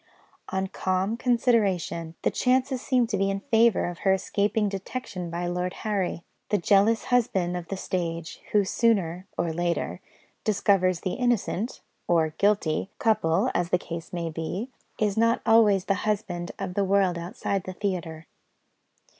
[0.49, 5.45] On calm consideration, the chances seemed to be in favour of her escaping detection by
[5.45, 6.23] Lord Harry.
[6.49, 10.01] The jealous husband of the stage, who sooner (or later)
[10.43, 15.93] discovers the innocent (or guilty) couple, as the case may be, is not always the
[16.01, 18.25] husband of the world outside the theatre.